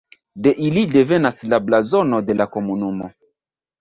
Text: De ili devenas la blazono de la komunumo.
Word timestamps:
De 0.45 0.53
ili 0.67 0.83
devenas 0.93 1.41
la 1.53 1.59
blazono 1.67 2.23
de 2.31 2.37
la 2.41 2.49
komunumo. 2.57 3.11